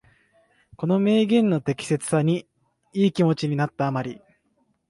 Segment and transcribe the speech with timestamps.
[0.77, 2.47] この名言の適切さに
[2.91, 4.21] いい気持ちになった余り、